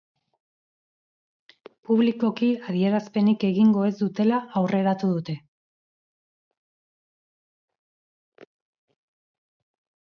Publikoki 1.89 2.49
adierazpenik 2.69 3.45
egingo 3.49 3.85
ez 3.89 3.93
dutela 3.99 4.41
aurreratu 4.61 5.11
dute. 5.13 5.37